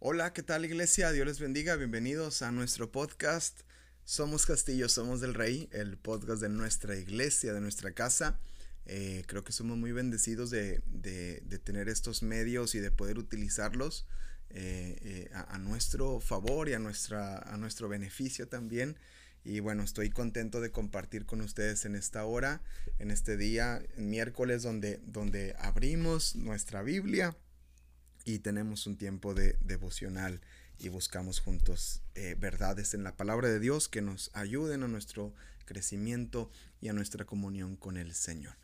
Hola, 0.00 0.32
¿qué 0.32 0.44
tal 0.44 0.64
iglesia? 0.64 1.10
Dios 1.10 1.26
les 1.26 1.40
bendiga, 1.40 1.74
bienvenidos 1.74 2.42
a 2.42 2.52
nuestro 2.52 2.92
podcast. 2.92 3.62
Somos 4.04 4.46
Castillo, 4.46 4.88
somos 4.88 5.20
del 5.20 5.34
Rey, 5.34 5.68
el 5.72 5.98
podcast 5.98 6.40
de 6.40 6.48
nuestra 6.48 6.94
iglesia, 6.94 7.52
de 7.52 7.60
nuestra 7.60 7.90
casa. 7.90 8.38
Eh, 8.86 9.24
creo 9.26 9.42
que 9.42 9.50
somos 9.50 9.76
muy 9.76 9.90
bendecidos 9.90 10.50
de, 10.50 10.80
tener 11.64 11.88
estos 11.88 12.22
medios 12.22 12.76
y 12.76 12.78
de 12.78 12.92
poder 12.92 13.18
utilizarlos 13.18 14.06
eh, 14.50 14.98
eh, 15.02 15.30
a, 15.34 15.56
a, 15.56 15.58
nuestro 15.58 16.20
favor 16.20 16.68
y 16.68 16.74
a, 16.74 16.78
nuestra, 16.78 17.38
a 17.38 17.56
nuestro 17.56 17.88
beneficio 17.88 18.46
también. 18.46 18.96
Y 19.42 19.58
bueno, 19.58 19.82
estoy 19.82 20.10
contento 20.10 20.60
de 20.60 20.70
compartir 20.70 21.26
con 21.26 21.40
ustedes 21.40 21.84
en 21.86 21.96
esta 21.96 22.24
hora, 22.24 22.62
en 23.00 23.10
este 23.10 23.36
día, 23.36 23.82
miércoles, 23.96 24.62
donde, 24.62 25.00
donde 25.06 25.56
abrimos 25.58 26.36
nuestra 26.36 26.82
Biblia 26.82 27.36
y 28.24 28.40
tenemos 28.40 28.86
un 28.86 28.96
tiempo 28.96 29.34
de 29.34 29.56
devocional 29.60 30.40
y 30.78 30.88
buscamos 30.88 31.40
juntos 31.40 32.02
eh, 32.14 32.36
verdades 32.38 32.94
en 32.94 33.02
la 33.02 33.16
palabra 33.16 33.48
de 33.48 33.58
Dios 33.58 33.88
que 33.88 34.02
nos 34.02 34.30
ayuden 34.32 34.82
a 34.82 34.88
nuestro 34.88 35.34
crecimiento 35.64 36.50
y 36.80 36.88
a 36.88 36.92
nuestra 36.92 37.24
comunión 37.24 37.76
con 37.76 37.96
el 37.96 38.14
Señor. 38.14 38.54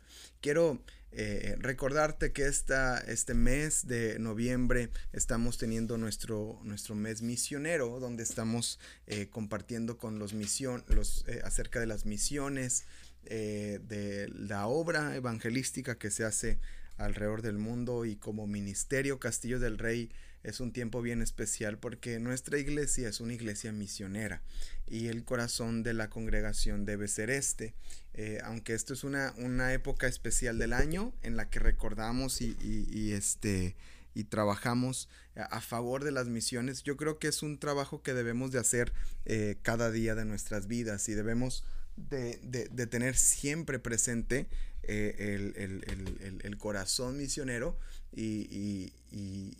Quiero 0.41 0.81
eh, 1.11 1.55
recordarte 1.59 2.31
que 2.31 2.47
esta, 2.47 2.97
este 2.99 3.33
mes 3.33 3.87
de 3.87 4.17
noviembre 4.17 4.89
estamos 5.13 5.57
teniendo 5.57 5.97
nuestro, 5.97 6.59
nuestro 6.63 6.95
mes 6.95 7.21
misionero, 7.21 7.99
donde 7.99 8.23
estamos 8.23 8.79
eh, 9.07 9.27
compartiendo 9.29 9.97
con 9.97 10.17
los 10.17 10.33
misión, 10.33 10.83
los, 10.87 11.25
acerca 11.43 11.79
de 11.79 11.87
las 11.87 12.05
misiones, 12.05 12.85
de 13.25 14.29
la 14.35 14.67
obra 14.67 15.15
evangelística 15.15 15.97
que 15.97 16.11
se 16.11 16.23
hace 16.23 16.59
alrededor 16.97 17.41
del 17.41 17.57
mundo 17.57 18.05
y 18.05 18.15
como 18.15 18.47
ministerio 18.47 19.19
Castillo 19.19 19.59
del 19.59 19.77
Rey 19.77 20.09
es 20.45 20.59
un 20.59 20.71
tiempo 20.71 21.01
bien 21.01 21.21
especial 21.21 21.79
porque 21.79 22.19
nuestra 22.19 22.59
iglesia 22.59 23.09
es 23.09 23.19
una 23.19 23.33
iglesia 23.33 23.71
misionera 23.71 24.43
y 24.87 25.07
el 25.07 25.23
corazón 25.25 25.81
de 25.81 25.93
la 25.93 26.09
congregación 26.09 26.85
debe 26.85 27.07
ser 27.07 27.31
este. 27.31 27.73
Eh, 28.13 28.39
aunque 28.43 28.73
esto 28.73 28.93
es 28.93 29.03
una, 29.03 29.33
una, 29.37 29.73
época 29.73 30.07
especial 30.07 30.59
del 30.59 30.73
año 30.73 31.13
en 31.23 31.35
la 31.35 31.49
que 31.49 31.59
recordamos 31.59 32.41
y, 32.41 33.11
este, 33.11 33.75
y 34.13 34.25
trabajamos 34.25 35.09
a 35.35 35.59
favor 35.59 36.03
de 36.03 36.11
las 36.11 36.27
misiones, 36.27 36.83
yo 36.83 36.95
creo 36.95 37.17
que 37.17 37.27
es 37.27 37.41
un 37.41 37.59
trabajo 37.59 38.03
que 38.03 38.13
debemos 38.13 38.51
de 38.51 38.59
hacer 38.59 38.93
eh, 39.25 39.57
cada 39.63 39.91
día 39.91 40.15
de 40.15 40.25
nuestras 40.25 40.67
vidas 40.67 41.09
y 41.09 41.13
debemos 41.13 41.65
de, 41.97 42.37
de 42.43 42.87
tener 42.87 43.17
siempre 43.17 43.79
presente 43.79 44.47
eh, 44.87 46.39
el, 46.43 46.57
corazón 46.57 47.17
misionero 47.17 47.77
y, 48.11 48.93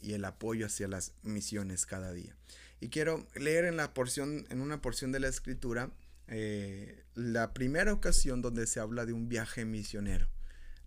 el 0.04 0.26
apoyo 0.26 0.66
hacia 0.66 0.88
las 0.88 1.14
misiones 1.24 1.86
cada 1.86 2.14
día. 2.14 2.36
Y 2.80 2.90
quiero 2.90 3.28
leer 3.36 3.66
en 3.66 3.78
la 3.78 3.94
porción, 3.94 4.46
en 4.50 4.62
una 4.62 4.82
porción 4.82 5.12
de 5.12 5.20
la 5.20 5.28
escritura, 5.28 5.92
eh, 6.28 7.04
la 7.14 7.54
primera 7.54 7.94
ocasión 7.94 8.42
donde 8.42 8.68
se 8.68 8.80
habla 8.80 9.06
de 9.06 9.14
un 9.14 9.30
viaje 9.30 9.66
misionero. 9.66 10.28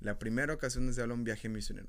La 0.00 0.18
primera 0.18 0.54
ocasión 0.54 0.84
donde 0.84 0.94
se 0.94 1.02
habla 1.02 1.14
de 1.14 1.18
un 1.18 1.24
viaje 1.24 1.48
misionero. 1.48 1.88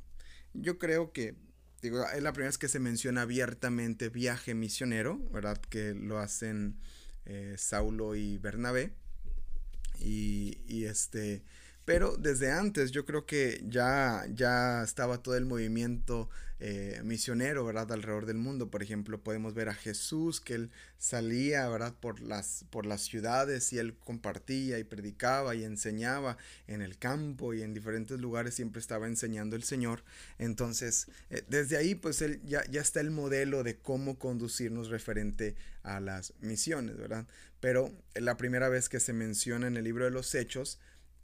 Yo 0.54 0.80
creo 0.80 1.12
que 1.12 1.36
digo, 1.82 2.06
es 2.10 2.22
la 2.22 2.34
primera 2.34 2.50
vez 2.50 2.58
que 2.58 2.68
se 2.68 2.80
menciona 2.80 3.22
abiertamente 3.22 4.10
viaje 4.10 4.54
misionero, 4.54 5.20
¿verdad? 5.32 5.58
Que 5.58 5.94
lo 5.94 6.20
hacen 6.20 6.80
eh, 7.26 7.56
Saulo 7.58 8.16
y 8.16 8.38
Bernabé. 8.38 8.94
Y, 10.00 10.62
y, 10.68 10.86
este, 10.86 11.44
pero 11.90 12.16
desde 12.18 12.52
antes 12.52 12.92
yo 12.92 13.04
creo 13.04 13.26
que 13.26 13.64
ya, 13.68 14.24
ya 14.36 14.84
estaba 14.84 15.24
todo 15.24 15.36
el 15.36 15.46
movimiento 15.48 16.30
eh, 16.60 17.02
misionero, 17.04 17.66
¿verdad? 17.66 17.92
Alrededor 17.92 18.28
del 18.28 18.38
mundo. 18.38 18.70
Por 18.70 18.84
ejemplo, 18.84 19.20
podemos 19.20 19.56
ver 19.56 19.70
a 19.70 19.74
Jesús 19.74 20.40
que 20.40 20.54
él 20.54 20.70
salía, 21.00 21.68
¿verdad? 21.68 21.96
Por 22.00 22.22
las, 22.22 22.64
por 22.70 22.86
las 22.86 23.02
ciudades 23.02 23.74
y 23.74 23.80
él 23.80 23.96
compartía 23.96 24.78
y 24.78 24.84
predicaba 24.84 25.56
y 25.56 25.64
enseñaba 25.64 26.38
en 26.68 26.84
el 26.84 27.00
campo 27.00 27.56
y 27.56 27.64
en 27.64 27.74
diferentes 27.74 28.20
lugares 28.20 28.54
siempre 28.54 28.82
estaba 28.82 29.08
enseñando 29.08 29.56
el 29.56 29.64
Señor. 29.64 30.04
Entonces, 30.38 31.08
eh, 31.32 31.42
desde 31.48 31.76
ahí 31.76 31.96
pues 31.96 32.22
él 32.22 32.40
ya, 32.46 32.64
ya 32.70 32.82
está 32.82 33.00
el 33.00 33.10
modelo 33.10 33.64
de 33.64 33.78
cómo 33.78 34.20
conducirnos 34.20 34.90
referente 34.90 35.56
a 35.82 36.00
las 36.00 36.36
misiones, 36.40 36.98
¿verdad? 36.98 37.26
Pero 37.60 37.92
la 38.14 38.38
primera 38.38 38.70
vez 38.70 38.90
que 38.90 39.00
se 39.00 39.12
menciona 39.12 39.66
en 39.66 39.76
el 39.76 39.86
libro 39.86 40.06
de 40.06 40.12
los 40.12 40.36
Hechos, 40.36 40.78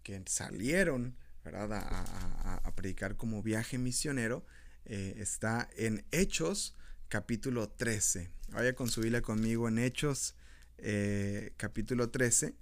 que 0.06 0.22
salieron 0.28 1.18
¿verdad? 1.44 1.74
A, 1.74 2.72
predicar 2.76 3.18
como 3.18 3.42
viaje 3.42 3.78
misionero 3.78 4.46
eh, 4.86 5.16
está 5.18 5.68
en 5.76 6.06
Hechos 6.12 6.76
capítulo 7.10 7.70
13. 7.70 8.30
Vaya 8.50 8.76
con 8.76 8.90
su 8.90 9.02
Biblia 9.02 9.24
conmigo 9.24 9.68
en 9.68 9.80
Hechos 9.80 10.36
eh, 10.78 11.54
capítulo 11.58 12.12
13 12.12 12.54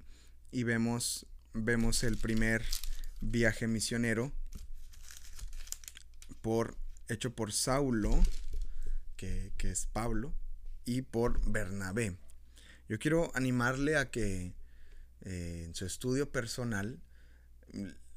y 0.51 0.63
vemos, 0.63 1.25
vemos 1.53 2.03
el 2.03 2.17
primer 2.17 2.63
viaje 3.19 3.67
misionero 3.67 4.31
por, 6.41 6.77
hecho 7.09 7.35
por 7.35 7.51
Saulo, 7.51 8.23
que, 9.17 9.51
es 9.59 9.87
Pablo, 9.91 10.33
y 10.85 11.01
por 11.01 11.43
Bernabé. 11.49 12.15
Yo 12.87 12.99
quiero 12.99 13.31
animarle 13.35 13.97
a 13.97 14.11
que 14.11 14.53
eh, 15.21 15.63
en 15.65 15.75
su 15.75 15.85
estudio 15.85 16.29
personal 16.29 17.01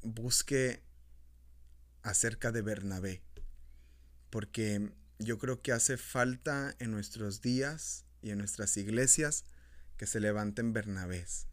busque 0.01 0.81
acerca 2.03 2.51
de 2.51 2.61
Bernabé, 2.61 3.21
porque 4.29 4.91
yo 5.19 5.37
creo 5.37 5.61
que 5.61 5.71
hace 5.71 5.97
falta 5.97 6.75
en 6.79 6.91
nuestros 6.91 7.41
días 7.41 8.05
y 8.21 8.31
en 8.31 8.37
nuestras 8.37 8.77
iglesias 8.77 9.45
que 9.97 10.07
se 10.07 10.19
levanten 10.19 10.73
Bernabés, 10.73 11.47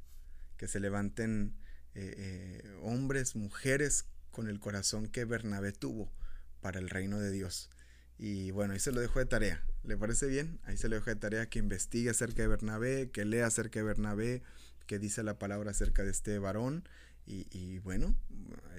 que 0.57 0.69
se 0.69 0.81
levanten 0.81 1.57
eh, 1.95 2.15
eh, 2.17 2.79
hombres, 2.83 3.37
mujeres 3.37 4.07
con 4.31 4.49
el 4.49 4.61
corazón 4.61 5.09
que 5.09 5.25
Bernabé 5.25 5.73
tuvo 5.73 6.13
para 6.61 6.79
el 6.79 6.91
reino 6.91 7.19
de 7.21 7.31
Dios. 7.31 7.71
Y 8.19 8.51
bueno, 8.51 8.75
ahí 8.75 8.81
se 8.81 8.93
lo 8.93 9.01
dejo 9.01 9.19
de 9.19 9.27
tarea. 9.27 9.65
¿Le 9.83 9.97
parece 9.97 10.27
bien? 10.27 10.61
Ahí 10.65 10.77
se 10.77 10.89
lo 10.89 10.97
dejo 10.97 11.11
de 11.11 11.17
tarea 11.17 11.49
que 11.49 11.59
investigue 11.59 12.11
acerca 12.11 12.43
de 12.43 12.49
Bernabé, 12.49 13.11
que 13.11 13.25
lea 13.25 13.47
acerca 13.47 13.81
de 13.81 13.85
Bernabé, 13.85 14.43
que 14.87 14.99
dice 14.99 15.23
la 15.23 15.39
palabra 15.39 15.71
acerca 15.71 16.05
de 16.05 16.11
este 16.11 16.39
varón 16.39 16.89
y, 17.27 17.79
bueno, 17.79 18.15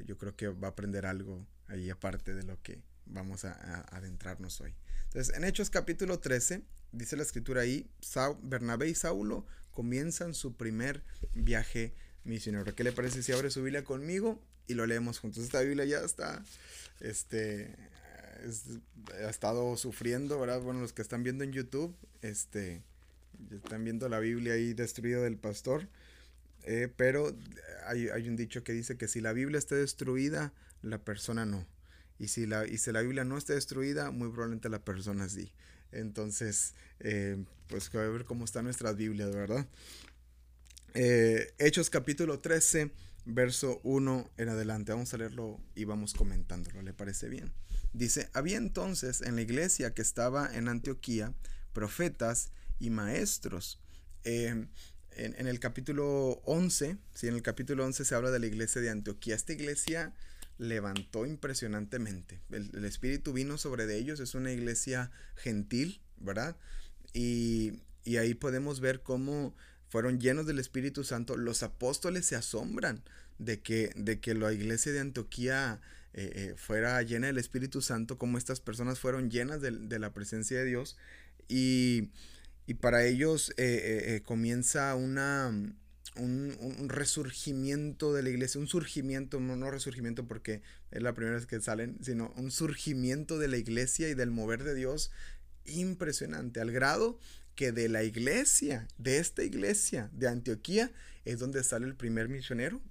yo 0.06 0.17
creo 0.17 0.35
que 0.35 0.47
va 0.47 0.67
a 0.67 0.72
aprender 0.72 1.06
algo 1.06 1.45
ahí 1.67 1.89
aparte 1.89 2.33
de 2.33 2.44
lo 2.44 2.61
que 2.61 2.79
vamos 3.06 3.45
a, 3.45 3.81
adentrarnos 3.95 4.61
hoy. 4.61 4.73
Entonces, 5.06 5.35
en 5.35 5.44
Hechos 5.44 5.69
capítulo 5.69 6.19
13, 6.19 6.61
dice 6.91 7.17
la 7.17 7.23
escritura 7.23 7.61
ahí, 7.61 7.89
Bernabé 8.44 8.89
y 8.89 8.95
Saulo 8.95 9.45
comienzan 9.72 10.34
su 10.34 10.55
primer 10.55 11.03
viaje 11.34 11.94
misionero. 12.23 12.75
¿Qué 12.75 12.84
le 12.84 12.91
parece 12.91 13.23
si 13.23 13.31
abre 13.31 13.50
su 13.50 13.63
Biblia 13.63 13.84
conmigo 13.84 14.41
y 14.67 14.73
lo 14.73 14.85
leemos 14.85 15.19
juntos? 15.19 15.44
Esta 15.44 15.61
Biblia 15.61 15.85
ya 15.85 16.00
está, 16.00 16.44
este, 17.00 17.75
ha 19.25 19.29
estado 19.29 19.75
sufriendo, 19.78 20.39
¿verdad? 20.39 20.61
Bueno, 20.61 20.81
los 20.81 20.94
que 20.94 21.01
están 21.01 21.23
viendo 21.23 21.44
en 21.44 21.51
YouTube, 21.51 21.95
este, 22.22 22.84
están 23.51 23.84
viendo 23.84 24.07
la 24.09 24.19
Biblia 24.19 24.53
ahí 24.53 24.73
destruida 24.73 25.22
del 25.22 25.38
pastor. 25.38 25.88
Eh, 26.68 26.92
pero 26.96 27.36
hay, 27.86 28.28
un 28.28 28.36
dicho 28.36 28.64
que 28.64 28.74
dice 28.74 28.98
que 28.98 29.08
si 29.08 29.22
la 29.22 29.34
Biblia 29.34 29.59
está 29.59 29.76
destruida, 29.76 30.52
la 30.81 30.98
persona 30.98 31.46
no. 31.46 31.68
Y 32.18 32.30
si 32.30 32.48
la, 32.48 32.66
y 32.66 32.80
si 32.80 32.92
la 32.92 33.02
Biblia 33.02 33.24
no 33.24 33.38
está 33.38 33.53
destruida, 33.53 34.09
muy 34.09 34.30
probablemente 34.30 34.70
la 34.70 34.84
persona 34.84 35.30
sí. 35.30 35.52
Entonces, 35.92 36.74
eh, 37.00 37.44
pues 37.68 37.94
a 37.94 38.00
ver 38.00 38.26
cómo 38.26 38.46
están 38.46 38.66
nuestras 38.66 38.96
Biblias, 38.96 39.34
¿verdad? 39.34 39.68
Eh, 40.96 41.53
Hechos 41.59 41.92
capítulo 41.92 42.40
13, 42.40 42.92
verso 43.26 43.80
1 43.84 44.32
en 44.38 44.50
adelante. 44.50 44.92
Vamos 44.92 45.14
a 45.14 45.18
leerlo 45.18 45.62
y 45.76 45.84
vamos 45.84 46.16
comentándolo. 46.16 46.82
¿Le 46.82 46.94
parece 46.94 47.30
bien? 47.30 47.53
Dice, 47.94 48.30
había 48.34 48.58
entonces 48.58 49.22
en 49.22 49.36
la 49.36 49.44
iglesia 49.44 49.94
que 49.94 50.02
estaba 50.02 50.50
en 50.56 50.68
Antioquía 50.68 51.32
profetas 51.74 52.52
y 52.79 52.90
maestros 52.90 53.79
en, 55.16 55.47
el 55.47 55.59
capítulo 55.59 56.41
11, 56.46 56.97
¿sí? 57.14 57.28
en 57.28 57.35
el 57.35 57.41
capítulo 57.41 57.85
11 57.85 58.06
se 58.06 58.16
habla 58.16 58.32
de 58.32 58.40
la 58.40 58.46
iglesia 58.46 58.82
de 58.82 58.90
Antioquía. 58.90 59.35
Esta 59.35 59.53
iglesia 59.53 60.14
levantó 60.58 61.26
impresionantemente. 61.26 62.40
El, 62.52 62.85
espíritu 62.85 63.34
vino 63.34 63.58
sobre 63.58 63.85
de 63.85 63.97
ellos, 63.97 64.20
es 64.20 64.35
una 64.35 64.52
iglesia 64.52 65.12
gentil, 65.35 66.02
¿verdad? 66.17 66.56
Y, 67.14 67.82
ahí 68.17 68.34
podemos 68.34 68.79
ver 68.79 69.02
cómo 69.02 69.56
fueron 69.90 70.20
llenos 70.20 70.46
del 70.46 70.59
Espíritu 70.59 71.03
Santo. 71.03 71.38
Los 71.38 71.64
apóstoles 71.64 72.26
se 72.26 72.35
asombran 72.35 73.03
de 73.40 73.61
que, 73.61 73.91
de 73.96 74.20
que 74.20 74.34
la 74.34 74.53
iglesia 74.53 74.91
de 74.91 75.00
Antioquía 75.00 75.82
eh, 76.14 76.32
eh, 76.35 76.53
fuera 76.56 77.02
llena 77.02 77.28
del 77.28 77.38
Espíritu 77.38 77.82
Santo, 77.82 78.18
como 78.18 78.38
estas 78.38 78.59
personas 78.59 79.00
fueron 79.00 79.29
llenas 79.29 79.61
de, 79.61 79.72
de 79.72 80.00
la 80.00 80.14
presencia 80.14 80.58
de 80.58 80.66
Dios. 80.66 80.97
Y 81.47 82.11
y 82.67 82.76
para 82.76 83.06
ellos 83.06 83.52
eh, 83.52 83.53
eh, 83.58 84.16
eh, 84.16 84.22
comienza 84.22 84.96
una, 84.96 85.50
un, 86.16 86.90
resurgimiento 86.90 88.14
de 88.14 88.23
la 88.23 88.29
iglesia, 88.29 88.59
un 88.59 88.67
surgimiento, 88.67 89.40
no, 89.40 89.70
resurgimiento 89.70 90.28
porque 90.28 90.62
es 90.91 91.02
la 91.02 91.14
primera 91.14 91.35
vez 91.35 91.46
que 91.46 91.62
salen, 91.62 91.97
sino 92.02 92.34
un 92.38 92.52
surgimiento 92.52 93.38
de 93.38 93.47
la 93.47 93.58
iglesia 93.58 94.09
y 94.09 94.16
del 94.16 94.32
mover 94.32 94.64
de 94.64 94.76
Dios 94.76 95.12
impresionante, 95.66 96.59
al 96.59 96.72
grado 96.72 97.20
que 97.56 97.72
de 97.72 97.88
la 97.88 98.03
iglesia, 98.03 98.88
de 98.97 99.18
esta 99.18 99.44
iglesia 99.44 100.09
de 100.14 100.28
Antioquía, 100.28 100.91
es 101.23 101.40
donde 101.40 101.64
sale 101.64 101.85
el 101.85 101.96
primer 101.96 102.29
misionero. 102.29 102.82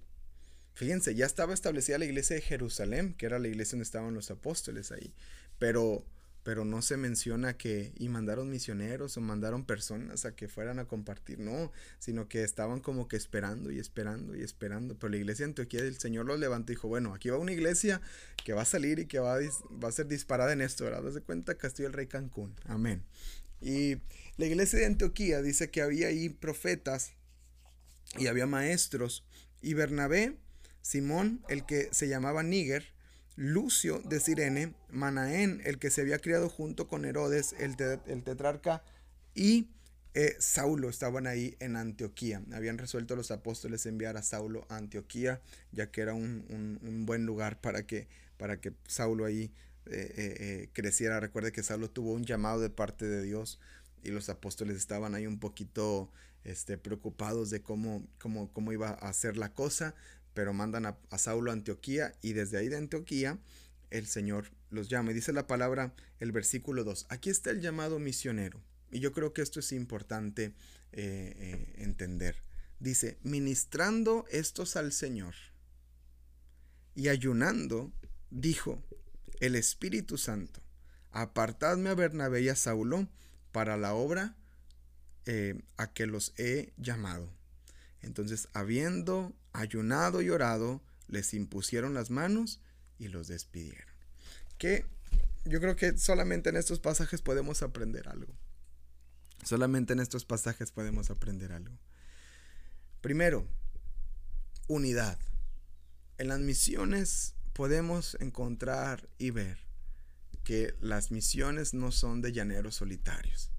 Fíjense, 0.74 1.14
ya 1.14 1.26
estaba 1.26 1.54
establecida 1.54 1.98
la 1.98 2.04
iglesia 2.04 2.34
de 2.34 2.42
Jerusalén, 2.42 3.14
que 3.14 3.26
era 3.26 3.38
la 3.38 3.46
iglesia 3.46 3.72
donde 3.72 3.84
estaban 3.84 4.14
los 4.14 4.30
apóstoles 4.30 4.90
ahí, 4.90 5.14
pero 5.58 6.04
pero 6.44 6.64
no 6.64 6.82
se 6.82 6.96
menciona 6.98 7.56
que 7.56 7.92
y 7.96 8.08
mandaron 8.10 8.50
misioneros 8.50 9.16
o 9.16 9.20
mandaron 9.20 9.64
personas 9.64 10.26
a 10.26 10.36
que 10.36 10.46
fueran 10.46 10.78
a 10.78 10.84
compartir, 10.84 11.40
no, 11.40 11.72
sino 11.98 12.28
que 12.28 12.44
estaban 12.44 12.80
como 12.80 13.08
que 13.08 13.16
esperando 13.16 13.72
y 13.72 13.80
esperando 13.80 14.36
y 14.36 14.42
esperando, 14.42 14.96
pero 14.96 15.10
la 15.10 15.16
iglesia 15.16 15.46
de 15.46 15.50
Antioquía 15.50 15.80
el 15.80 15.98
Señor 15.98 16.26
los 16.26 16.38
levantó 16.38 16.70
y 16.70 16.76
dijo, 16.76 16.86
bueno, 16.86 17.14
aquí 17.14 17.30
va 17.30 17.38
una 17.38 17.52
iglesia 17.52 18.00
que 18.44 18.52
va 18.52 18.62
a 18.62 18.66
salir 18.66 18.98
y 18.98 19.06
que 19.06 19.18
va 19.18 19.36
a, 19.36 19.40
va 19.82 19.88
a 19.88 19.92
ser 19.92 20.06
disparada 20.06 20.52
en 20.52 20.60
esto, 20.60 20.84
¿verdad? 20.84 21.02
de 21.02 21.20
cuenta 21.22 21.56
Castillo 21.56 21.88
el 21.88 21.94
Rey 21.94 22.06
Cancún, 22.06 22.54
amén. 22.66 23.02
Y 23.62 23.96
la 24.36 24.44
iglesia 24.44 24.78
de 24.78 24.86
Antioquía 24.86 25.40
dice 25.40 25.70
que 25.70 25.80
había 25.80 26.08
ahí 26.08 26.28
profetas 26.28 27.14
y 28.18 28.26
había 28.26 28.46
maestros 28.46 29.24
y 29.62 29.72
Bernabé, 29.72 30.36
Simón, 30.82 31.42
el 31.48 31.64
que 31.64 31.88
se 31.90 32.06
llamaba 32.06 32.42
Níger, 32.42 32.92
Lucio 33.36 34.00
de 34.04 34.20
Sirene, 34.20 34.74
Manaén, 34.90 35.60
el 35.64 35.78
que 35.78 35.90
se 35.90 36.02
había 36.02 36.18
criado 36.18 36.48
junto 36.48 36.86
con 36.86 37.04
Herodes, 37.04 37.54
el, 37.58 37.76
tetrarca, 37.76 38.82
y 39.34 39.68
eh, 40.14 40.36
Saulo 40.38 40.88
estaban 40.88 41.26
ahí 41.26 41.56
en 41.58 41.76
Antioquía. 41.76 42.42
Habían 42.52 42.78
resuelto 42.78 43.16
los 43.16 43.30
apóstoles 43.30 43.86
enviar 43.86 44.16
a 44.16 44.22
Saulo 44.22 44.66
a 44.68 44.76
Antioquía, 44.76 45.40
ya 45.72 45.90
que 45.90 46.00
era 46.00 46.14
un, 46.14 47.04
buen 47.06 47.26
lugar 47.26 47.60
para 47.60 47.86
que, 47.86 48.06
Saulo 48.86 49.24
ahí 49.24 49.52
eh, 49.86 50.14
eh, 50.16 50.68
creciera. 50.72 51.18
Recuerde 51.18 51.50
que 51.50 51.64
Saulo 51.64 51.90
tuvo 51.90 52.12
un 52.12 52.24
llamado 52.24 52.60
de 52.60 52.70
parte 52.70 53.06
de 53.06 53.22
Dios 53.22 53.58
y 54.04 54.10
los 54.10 54.28
apóstoles 54.28 54.76
estaban 54.76 55.14
ahí 55.14 55.26
un 55.26 55.40
poquito 55.40 56.10
este, 56.44 56.78
preocupados 56.78 57.50
de 57.50 57.62
cómo, 57.62 58.06
cómo, 58.20 58.52
cómo 58.52 58.72
iba 58.72 58.90
a 58.90 59.12
ser 59.12 59.36
la 59.36 59.52
cosa, 59.52 59.94
pero 60.34 60.52
mandan 60.52 60.86
a, 60.86 60.98
Saulo 61.16 61.50
a 61.50 61.54
Antioquía 61.54 62.14
y 62.20 62.32
desde 62.32 62.58
ahí 62.58 62.68
de 62.68 62.76
Antioquía 62.76 63.38
el 63.90 64.06
Señor 64.06 64.50
los 64.70 64.88
llama. 64.88 65.12
Y 65.12 65.14
dice 65.14 65.32
la 65.32 65.46
palabra, 65.46 65.94
el 66.18 66.32
versículo 66.32 66.84
2, 66.84 67.06
aquí 67.08 67.30
está 67.30 67.50
el 67.50 67.60
llamado 67.60 67.98
misionero. 67.98 68.60
Y 68.90 69.00
yo 69.00 69.12
creo 69.12 69.32
que 69.32 69.42
esto 69.42 69.60
es 69.60 69.72
importante 69.72 70.52
eh, 70.92 71.34
eh, 71.36 71.74
entender. 71.78 72.42
Dice, 72.80 73.18
ministrando 73.22 74.26
estos 74.30 74.76
al 74.76 74.92
Señor 74.92 75.34
y 76.94 77.08
ayunando, 77.08 77.92
dijo 78.30 78.82
el 79.40 79.54
Espíritu 79.54 80.18
Santo, 80.18 80.60
apartadme 81.12 81.90
a 81.90 81.94
Bernabé 81.94 82.42
y 82.42 82.48
a 82.48 82.56
Saulo 82.56 83.08
para 83.52 83.76
la 83.76 83.94
obra 83.94 84.36
eh, 85.26 85.62
a 85.76 85.92
que 85.92 86.06
los 86.06 86.34
he 86.36 86.72
llamado. 86.76 87.30
Entonces, 88.02 88.48
habiendo 88.52 89.32
ayunado 89.54 90.20
y 90.20 90.28
orado, 90.28 90.82
les 91.08 91.32
impusieron 91.32 91.94
las 91.94 92.10
manos 92.10 92.60
y 92.98 93.08
los 93.08 93.28
despidieron. 93.28 93.94
Que 94.58 94.84
yo 95.46 95.60
creo 95.60 95.76
que 95.76 95.96
solamente 95.96 96.50
en 96.50 96.56
estos 96.56 96.80
pasajes 96.80 97.22
podemos 97.22 97.62
aprender 97.62 98.08
algo. 98.08 98.34
Solamente 99.42 99.92
en 99.92 100.00
estos 100.00 100.24
pasajes 100.24 100.70
podemos 100.72 101.10
aprender 101.10 101.52
algo. 101.52 101.78
Primero, 103.00 103.46
unidad. 104.68 105.18
En 106.18 106.28
las 106.28 106.40
misiones 106.40 107.34
podemos 107.52 108.16
encontrar 108.20 109.08
y 109.18 109.30
ver 109.30 109.58
que 110.42 110.74
las 110.80 111.10
misiones 111.10 111.74
no 111.74 111.92
son 111.92 112.22
de 112.22 112.32
llaneros 112.32 112.76
solitarios. 112.76 113.50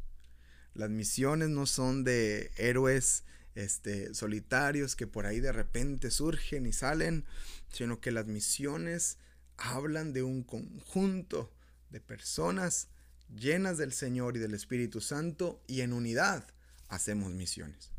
Las 0.74 0.90
misiones 0.90 1.50
no 1.50 1.66
son 1.66 2.04
de 2.04 2.52
héroes 2.58 3.24
este, 3.56 4.13
solitarios 4.13 4.96
que 4.96 5.07
por 5.07 5.25
ahí 5.25 5.40
de 5.40 5.52
repente 5.52 6.12
surgen 6.12 6.66
y 6.66 6.74
salen, 6.74 7.25
sino 7.72 8.00
que 8.00 8.12
las 8.12 8.28
misiones 8.28 9.18
hablan 9.57 10.13
de 10.13 10.24
un 10.24 10.44
conjunto 10.44 11.52
de 11.90 12.02
personas 12.02 12.90
llenas 13.34 13.78
del 13.78 13.94
Señor 13.94 14.36
y 14.36 14.40
del 14.40 14.54
Espíritu 14.54 15.02
Santo 15.02 15.62
y 15.68 15.81
en 15.81 15.94
unidad 15.94 16.46
hacemos 16.90 17.31
misiones. 17.31 17.92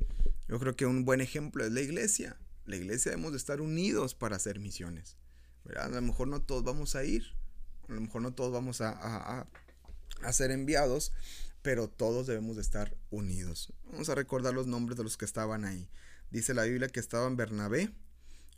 Yo 0.48 0.60
creo 0.60 0.76
que 0.76 0.86
un 0.86 1.04
buen 1.04 1.20
ejemplo 1.20 1.64
es 1.64 1.72
la 1.72 1.80
iglesia. 1.80 2.36
La 2.66 2.76
iglesia 2.76 3.10
debemos 3.10 3.32
de 3.32 3.38
estar 3.38 3.60
unidos 3.60 4.14
para 4.14 4.36
hacer 4.36 4.60
misiones. 4.60 5.16
A 5.76 5.88
lo 5.88 6.02
mejor 6.02 6.28
no 6.28 6.42
todos 6.42 6.62
vamos 6.62 6.94
a 6.94 7.04
ir, 7.04 7.24
a 7.88 7.94
lo 7.94 8.00
mejor 8.00 8.22
no 8.22 8.34
todos 8.34 8.52
vamos 8.52 8.80
a, 8.80 8.90
a, 8.90 9.48
a 10.22 10.32
ser 10.32 10.52
enviados, 10.52 11.12
pero 11.66 11.88
todos 11.88 12.28
debemos 12.28 12.54
de 12.54 12.62
estar 12.62 12.96
unidos. 13.10 13.72
Vamos 13.86 14.08
a 14.08 14.14
recordar 14.14 14.54
los 14.54 14.68
nombres 14.68 14.96
de 14.96 15.02
los 15.02 15.16
que 15.16 15.24
estaban 15.24 15.64
ahí. 15.64 15.90
Dice 16.30 16.54
la 16.54 16.62
Biblia 16.62 16.86
que 16.86 17.00
estaban 17.00 17.36
Bernabé, 17.36 17.90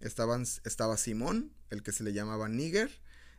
estaba 0.01 0.97
Simón, 0.99 1.55
el 1.71 1.83
que 1.83 1.93
se 1.93 2.05
le 2.05 2.13
llamaba 2.13 2.51
Níger, 2.51 2.91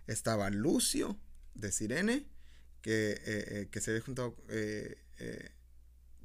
estaba 0.07 0.50
Lucio 0.50 1.19
de 1.54 1.71
Sirene, 1.71 2.25
que, 2.81 3.12
eh, 3.12 3.19
eh, 3.27 3.68
que 3.69 3.80
se 3.80 3.92
había 3.92 4.01
juntado, 4.01 4.36
eh, 4.48 4.98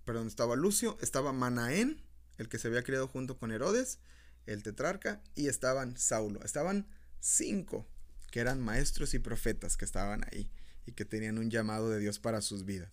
perdón, 0.06 0.28
estaba 0.28 0.56
Lucio, 0.56 0.96
estaba 1.02 1.34
Manaén, 1.34 2.02
el 2.38 2.48
que 2.48 2.58
se 2.58 2.68
había 2.68 2.82
criado 2.82 3.08
junto 3.08 3.36
con 3.36 3.52
Herodes, 3.52 3.98
el 4.46 4.62
tetrarca, 4.62 5.20
y 5.34 5.48
estaban 5.48 5.98
Saulo. 5.98 6.42
Estaban 6.44 6.86
cinco 7.20 7.86
que 8.30 8.40
eran 8.40 8.62
maestros 8.62 9.12
y 9.12 9.18
profetas 9.18 9.76
que 9.76 9.84
estaban 9.84 10.24
ahí 10.32 10.50
y 10.86 10.92
que 10.92 11.04
tenían 11.04 11.36
un 11.36 11.50
llamado 11.50 11.90
de 11.90 11.98
Dios 11.98 12.18
para 12.18 12.40
sus 12.40 12.64
vidas. 12.64 12.90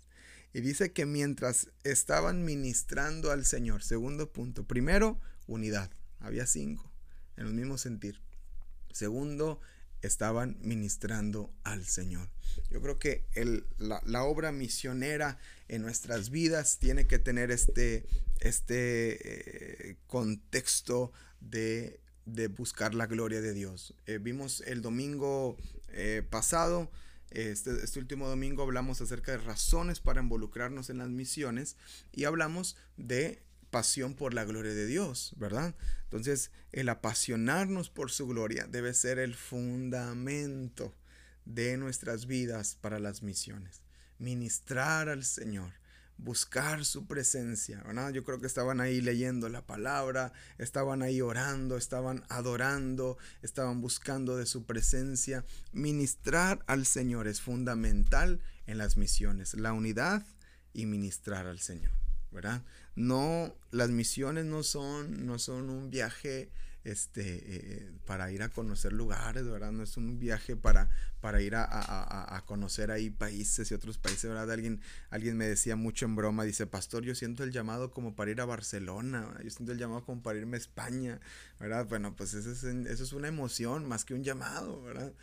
Y 0.54 0.62
dice 0.62 0.92
que 0.92 1.06
mientras 1.06 1.70
estaban 1.84 2.44
ministrando 2.44 3.32
al 3.32 3.46
Señor, 3.46 3.84
segundo 3.84 4.32
punto, 4.32 4.66
primero, 4.66 5.20
unidad, 5.48 5.92
había 6.20 6.46
cinco, 6.46 6.92
en 7.38 7.48
el 7.48 7.54
mismo 7.54 7.78
sentir. 7.78 8.22
Segundo, 8.92 9.62
estaban 10.02 10.58
ministrando 10.62 11.54
al 11.64 11.86
Señor. 11.86 12.30
Yo 12.70 12.82
creo 12.82 13.00
que 13.00 13.26
la, 13.78 14.24
obra 14.24 14.52
misionera 14.52 15.38
en 15.68 15.82
nuestras 15.82 16.30
vidas 16.30 16.80
tiene 16.80 17.08
que 17.08 17.20
tener 17.20 17.52
este, 17.52 18.06
este 18.40 19.92
eh, 19.92 19.98
contexto 20.08 21.12
de, 21.40 22.00
buscar 22.58 22.94
la 22.94 23.08
gloria 23.08 23.42
de 23.42 23.54
Dios. 23.54 23.94
Eh, 24.06 24.18
vimos 24.18 24.62
el 24.66 24.82
domingo 24.82 25.58
eh, 25.90 26.24
pasado 26.30 26.92
este, 27.32 27.72
este, 27.84 28.00
último 28.00 28.28
domingo 28.28 28.64
hablamos 28.64 29.02
acerca 29.02 29.32
de 29.32 29.38
razones 29.38 30.00
para 30.00 30.22
involucrarnos 30.22 30.90
en 30.90 30.98
las 30.98 31.10
misiones 31.10 31.78
y 32.12 32.26
hablamos 32.26 32.76
de 32.98 33.44
pasión 33.70 34.16
por 34.16 34.34
la 34.34 34.44
gloria 34.44 34.74
de 34.74 34.86
Dios, 34.86 35.34
¿verdad? 35.38 35.76
Entonces, 36.04 36.52
el 36.74 36.90
apasionarnos 36.90 37.90
por 37.90 38.12
su 38.12 38.28
gloria 38.28 38.68
debe 38.70 38.94
ser 38.94 39.18
el 39.18 39.34
fundamento 39.34 40.94
de 41.46 41.78
nuestras 41.78 42.28
vidas 42.28 42.78
para 42.80 43.00
las 43.00 43.24
misiones. 43.24 43.82
Ministrar 44.20 45.10
al 45.10 45.24
Señor, 45.24 45.74
buscar 46.22 46.86
su 46.86 47.08
presencia, 47.08 47.82
¿verdad? 47.86 48.12
Yo 48.12 48.24
creo 48.24 48.40
que 48.40 48.48
estaban 48.48 48.80
ahí 48.80 49.02
leyendo 49.02 49.50
la 49.50 49.66
palabra, 49.66 50.34
estaban 50.60 51.02
ahí 51.02 51.20
orando, 51.20 51.78
estaban 51.78 52.24
adorando, 52.30 53.18
estaban 53.42 53.82
buscando 53.82 54.38
de 54.38 54.46
su 54.46 54.66
presencia. 54.66 55.44
Ministrar 55.72 56.64
al 56.68 56.86
Señor 56.86 57.28
es 57.28 57.42
fundamental 57.42 58.40
en 58.68 58.78
las 58.78 58.98
misiones, 58.98 59.56
la 59.56 59.74
unidad 59.74 60.24
y 60.74 60.86
ministrar 60.86 61.48
al 61.48 61.60
Señor, 61.60 61.92
¿verdad? 62.32 62.64
No, 62.96 63.56
las 63.72 63.90
misiones 63.90 64.46
no 64.46 64.62
son, 64.62 65.26
no 65.26 65.40
son 65.40 65.70
un 65.72 65.90
viaje 65.90 66.52
este, 66.84 67.22
eh, 67.24 67.92
para 68.06 68.32
ir 68.32 68.42
a 68.42 68.50
conocer 68.50 68.92
lugares, 68.92 69.48
¿verdad? 69.48 69.72
No 69.72 69.84
es 69.84 69.98
un 69.98 70.20
viaje 70.20 70.56
para, 70.56 70.90
para 71.20 71.42
ir 71.42 71.54
a, 71.56 72.44
conocer 72.48 72.92
ahí 72.92 73.10
países 73.10 73.70
y 73.70 73.74
otros 73.74 73.98
países, 73.98 74.30
¿verdad? 74.30 74.52
Alguien, 74.52 74.82
alguien 75.10 75.38
me 75.38 75.48
decía 75.48 75.76
mucho 75.76 76.06
en 76.06 76.16
broma, 76.16 76.44
dice, 76.44 76.66
pastor, 76.66 77.04
yo 77.04 77.14
siento 77.14 77.44
el 77.44 77.52
llamado 77.52 77.92
como 77.92 78.16
para 78.16 78.32
ir 78.32 78.42
a 78.42 78.46
Barcelona, 78.46 79.38
yo 79.44 79.50
siento 79.50 79.72
el 79.72 79.78
llamado 79.78 80.04
como 80.06 80.24
para 80.24 80.40
irme 80.40 80.58
a 80.58 80.60
España, 80.60 81.20
¿verdad? 81.60 81.88
Bueno, 81.88 82.16
pues 82.16 82.34
eso 82.34 82.52
es, 82.52 82.64
eso 82.64 83.04
es 83.04 83.14
una 83.14 83.28
emoción 83.28 83.88
más 83.88 84.04
que 84.04 84.14
un 84.14 84.24
llamado, 84.24 84.82
¿verdad? 84.82 85.14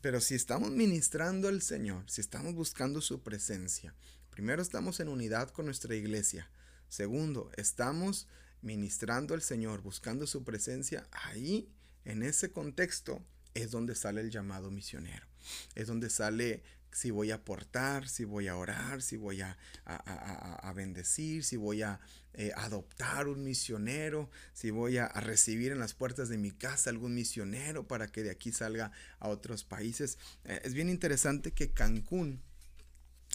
Pero 0.00 0.20
si 0.20 0.36
estamos 0.36 0.70
ministrando 0.70 1.48
al 1.48 1.62
Señor, 1.62 2.04
si 2.06 2.20
estamos 2.20 2.54
buscando 2.54 3.00
su 3.00 3.22
presencia, 3.22 3.94
primero 4.30 4.62
estamos 4.62 5.00
en 5.00 5.08
unidad 5.08 5.50
con 5.50 5.64
nuestra 5.64 5.96
iglesia, 5.96 6.48
segundo, 6.88 7.50
estamos 7.56 8.28
ministrando 8.62 9.34
al 9.34 9.42
Señor, 9.42 9.82
buscando 9.82 10.26
su 10.26 10.44
presencia, 10.44 11.06
ahí, 11.12 11.68
en 12.04 12.22
ese 12.22 12.50
contexto, 12.50 13.22
es 13.54 13.70
donde 13.70 13.94
sale 13.94 14.20
el 14.20 14.30
llamado 14.30 14.70
misionero. 14.70 15.26
Es 15.74 15.86
donde 15.86 16.10
sale 16.10 16.62
si 16.92 17.10
voy 17.10 17.30
a 17.30 17.36
aportar, 17.36 18.08
si 18.08 18.24
voy 18.24 18.48
a 18.48 18.56
orar, 18.56 19.02
si 19.02 19.16
voy 19.16 19.40
a, 19.40 19.56
a, 19.84 20.72
bendecir, 20.74 21.44
si 21.44 21.56
voy 21.56 21.82
a 21.82 22.00
eh, 22.34 22.52
adoptar 22.56 23.28
un 23.28 23.44
misionero, 23.44 24.30
si 24.52 24.70
voy 24.70 24.98
a, 24.98 25.08
recibir 25.08 25.72
en 25.72 25.78
las 25.78 25.94
puertas 25.94 26.28
de 26.28 26.38
mi 26.38 26.50
casa 26.50 26.90
algún 26.90 27.14
misionero 27.14 27.86
para 27.86 28.08
que 28.08 28.22
de 28.22 28.30
aquí 28.30 28.52
salga 28.52 28.90
a 29.18 29.28
otros 29.28 29.64
países. 29.64 30.18
Eh, 30.44 30.60
es 30.64 30.74
bien 30.74 30.88
interesante 30.88 31.52
que 31.52 31.70
Cancún 31.70 32.42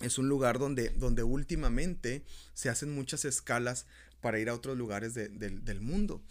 es 0.01 0.17
un 0.17 0.27
lugar 0.27 0.57
donde, 0.57 0.89
donde 0.89 1.23
últimamente 1.23 2.23
se 2.53 2.69
hacen 2.69 2.93
muchas 2.93 3.25
escalas 3.25 3.85
para 4.23 4.39
ir 4.39 4.49
a 4.49 4.55
otros 4.55 4.75
lugares 4.77 5.13
del 5.13 5.81
mundo. 5.81 6.23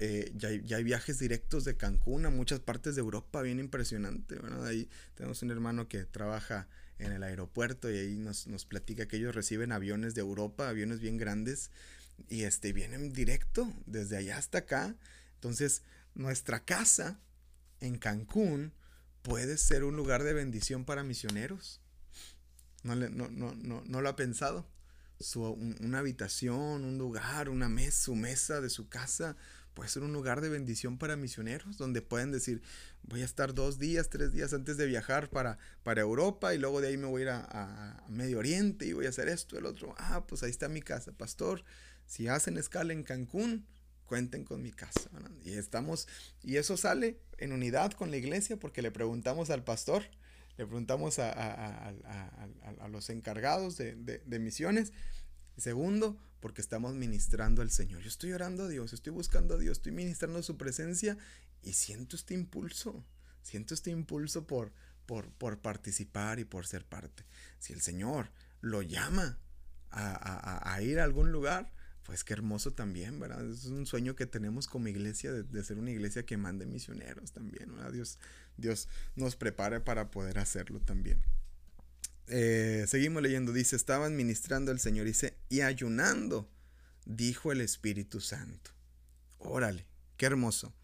Eh, 0.00 0.32
ya, 0.34 0.48
hay, 0.48 0.82
viajes 0.82 1.18
directos 1.18 1.64
de 1.64 1.76
Cancún 1.76 2.24
a 2.24 2.30
muchas 2.30 2.60
partes 2.60 2.94
de 2.94 3.00
Europa, 3.00 3.42
bien 3.42 3.60
impresionante. 3.60 4.36
Bueno, 4.36 4.64
ahí 4.64 4.88
tenemos 5.14 5.42
un 5.42 5.50
hermano 5.50 5.88
que 5.88 6.04
trabaja 6.04 6.68
en 6.98 7.12
el 7.12 7.22
aeropuerto 7.22 7.90
y 7.90 7.98
ahí 7.98 8.18
nos, 8.18 8.46
nos 8.46 8.64
platica 8.64 9.06
que 9.06 9.18
ellos 9.18 9.34
reciben 9.34 9.72
aviones 9.72 10.14
de 10.14 10.22
Europa, 10.22 10.68
aviones 10.68 11.00
bien 11.00 11.18
grandes, 11.18 11.70
y 12.28 12.44
este, 12.44 12.72
vienen 12.72 13.12
directo 13.12 13.72
desde 13.86 14.16
allá 14.16 14.38
hasta 14.38 14.58
acá. 14.58 14.96
Entonces, 15.34 15.82
nuestra 16.14 16.64
casa 16.64 17.20
en 17.80 17.98
Cancún 17.98 18.72
puede 19.22 19.58
ser 19.58 19.84
un 19.84 19.96
lugar 19.96 20.22
de 20.22 20.32
bendición 20.32 20.86
para 20.86 21.04
misioneros. 21.04 21.80
No, 22.84 22.94
no, 22.94 23.28
no, 23.28 23.54
no, 23.54 23.82
no 23.84 24.00
lo 24.00 24.08
ha 24.08 24.16
pensado. 24.16 24.66
Su, 25.20 25.42
una 25.42 25.98
habitación, 25.98 26.84
un 26.84 26.98
lugar, 26.98 27.48
una 27.48 27.68
mesa, 27.68 28.04
su 28.04 28.14
mesa 28.14 28.60
de 28.60 28.70
su 28.70 28.88
casa 28.88 29.36
puede 29.78 29.90
ser 29.90 30.02
un 30.02 30.12
lugar 30.12 30.40
de 30.40 30.48
bendición 30.48 30.98
para 30.98 31.14
misioneros, 31.14 31.78
donde 31.78 32.02
pueden 32.02 32.32
decir, 32.32 32.62
voy 33.04 33.22
a 33.22 33.24
estar 33.24 33.54
dos 33.54 33.78
días, 33.78 34.08
tres 34.08 34.32
días 34.32 34.52
antes 34.52 34.76
de 34.76 34.86
viajar 34.86 35.30
para, 35.30 35.56
para 35.84 36.00
Europa 36.00 36.52
y 36.52 36.58
luego 36.58 36.80
de 36.80 36.88
ahí 36.88 36.96
me 36.96 37.06
voy 37.06 37.22
a 37.22 37.24
ir 37.24 37.30
a, 37.30 38.04
Medio 38.08 38.40
Oriente 38.40 38.86
y 38.86 38.92
voy 38.92 39.06
a 39.06 39.10
hacer 39.10 39.28
esto, 39.28 39.56
el 39.56 39.66
otro. 39.66 39.94
Ah, 39.98 40.24
pues 40.26 40.42
ahí 40.42 40.50
está 40.50 40.68
mi 40.68 40.82
casa, 40.82 41.12
pastor. 41.12 41.62
Si 42.06 42.26
hacen 42.26 42.56
escala 42.56 42.92
en 42.92 43.04
Cancún, 43.04 43.66
cuenten 44.04 44.42
con 44.42 44.62
mi 44.62 44.72
casa. 44.72 45.10
Y 45.44 45.52
estamos, 45.52 46.08
y 46.42 46.56
eso 46.56 46.76
sale 46.76 47.20
en 47.36 47.52
unidad 47.52 47.92
con 47.92 48.10
la 48.10 48.16
iglesia 48.16 48.56
porque 48.56 48.82
le 48.82 48.90
preguntamos 48.90 49.50
al 49.50 49.62
pastor, 49.62 50.02
le 50.58 50.66
preguntamos 50.66 51.18
a, 51.18 51.94
los 52.90 53.08
encargados 53.08 53.78
de, 53.78 53.94
de 53.94 54.38
misiones. 54.38 54.92
Segundo, 55.56 56.20
porque 56.40 56.60
estamos 56.60 56.94
ministrando 56.94 57.62
al 57.62 57.70
Señor. 57.70 58.02
Yo 58.02 58.08
estoy 58.08 58.32
orando 58.32 58.64
a 58.64 58.68
Dios, 58.68 58.92
estoy 58.92 59.12
buscando 59.12 59.54
a 59.54 59.58
Dios, 59.58 59.78
estoy 59.78 59.92
ministrando 59.92 60.42
su 60.42 60.56
presencia 60.56 61.16
y 61.62 61.72
siento 61.72 62.16
este 62.16 62.34
impulso, 62.34 63.04
siento 63.42 63.74
este 63.74 63.90
impulso 63.90 64.46
por, 64.46 64.72
por, 65.06 65.30
por 65.32 65.60
participar 65.60 66.38
y 66.38 66.44
por 66.44 66.66
ser 66.66 66.84
parte. 66.84 67.24
Si 67.58 67.72
el 67.72 67.80
Señor 67.80 68.30
lo 68.60 68.82
llama 68.82 69.38
a, 69.90 70.78
ir 70.82 71.00
a 71.00 71.04
algún 71.04 71.32
lugar, 71.32 71.72
pues 72.04 72.24
qué 72.24 72.34
hermoso 72.34 72.72
también, 72.72 73.18
¿verdad? 73.18 73.44
Es 73.50 73.66
un 73.66 73.86
sueño 73.86 74.14
que 74.16 74.26
tenemos 74.26 74.66
como 74.66 74.88
iglesia 74.88 75.32
de, 75.32 75.64
ser 75.64 75.78
una 75.78 75.90
iglesia 75.90 76.24
que 76.24 76.36
mande 76.36 76.66
misioneros 76.66 77.32
también, 77.32 77.74
¿verdad? 77.74 77.92
Dios, 77.92 78.18
Dios 78.58 78.88
nos 79.16 79.36
prepare 79.36 79.80
para 79.80 80.10
poder 80.10 80.38
hacerlo 80.38 80.80
también. 80.80 81.22
Eh, 82.26 82.84
seguimos 82.86 83.22
leyendo, 83.22 83.52
dice, 83.52 83.76
estaban 83.76 84.14
ministrando 84.14 84.70
al 84.70 84.80
Señor, 84.80 85.06
dice, 85.06 85.38
y 85.48 85.62
ayunando, 85.62 86.50
dijo 87.06 87.52
el 87.52 87.62
Espíritu 87.62 88.20
Santo. 88.20 88.72
Órale, 89.38 89.86
qué 90.18 90.26
hermoso. 90.26 90.74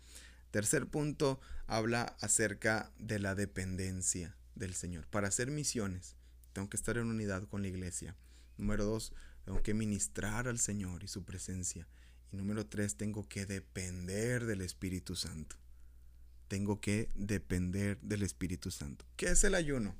Tercer 0.50 0.86
punto, 0.86 1.40
habla 1.66 2.16
acerca 2.20 2.92
de 2.98 3.18
la 3.18 3.34
dependencia 3.34 4.36
del 4.54 4.74
Señor. 4.74 5.06
Para 5.08 5.28
hacer 5.28 5.50
misiones, 5.50 6.16
tengo 6.52 6.70
que 6.70 6.76
estar 6.76 6.96
en 6.96 7.08
unidad 7.08 7.42
con 7.48 7.62
la 7.62 7.68
iglesia. 7.68 8.16
Número 8.56 8.84
dos, 8.84 9.12
tengo 9.44 9.62
que 9.62 9.74
ministrar 9.74 10.48
al 10.48 10.58
Señor 10.58 11.02
y 11.02 11.08
su 11.08 11.24
presencia. 11.24 11.88
Y 12.32 12.36
número 12.36 12.66
tres, 12.66 12.96
tengo 12.96 13.28
que 13.28 13.44
depender 13.44 14.46
del 14.46 14.62
Espíritu 14.62 15.16
Santo. 15.16 15.56
Tengo 16.48 16.80
que 16.80 17.08
depender 17.14 17.98
del 18.00 18.22
Espíritu 18.22 18.70
Santo. 18.70 19.04
¿Qué 19.16 19.26
es 19.26 19.44
el 19.44 19.54
ayuno? 19.54 19.94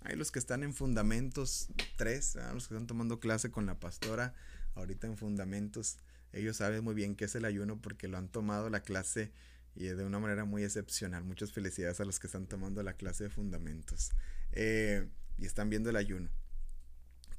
Hay 0.00 0.16
los 0.16 0.30
que 0.30 0.38
están 0.38 0.62
en 0.62 0.74
Fundamentos 0.74 1.68
3, 1.96 2.36
los 2.54 2.68
que 2.68 2.74
están 2.74 2.86
tomando 2.86 3.20
clase 3.20 3.50
con 3.50 3.66
la 3.66 3.78
pastora 3.78 4.34
ahorita 4.74 5.06
en 5.06 5.16
Fundamentos. 5.16 5.98
Ellos 6.32 6.56
saben 6.56 6.82
muy 6.82 6.94
bien 6.94 7.14
qué 7.14 7.26
es 7.26 7.34
el 7.34 7.44
ayuno 7.44 7.80
porque 7.80 8.08
lo 8.08 8.18
han 8.18 8.28
tomado 8.28 8.68
la 8.68 8.82
clase 8.82 9.32
y 9.74 9.84
de 9.84 10.04
una 10.04 10.18
manera 10.18 10.44
muy 10.44 10.64
excepcional. 10.64 11.24
Muchas 11.24 11.52
felicidades 11.52 12.00
a 12.00 12.04
los 12.04 12.18
que 12.18 12.26
están 12.26 12.46
tomando 12.46 12.82
la 12.82 12.94
clase 12.94 13.24
de 13.24 13.30
Fundamentos 13.30 14.10
eh, 14.52 15.08
y 15.38 15.46
están 15.46 15.70
viendo 15.70 15.90
el 15.90 15.96
ayuno. 15.96 16.30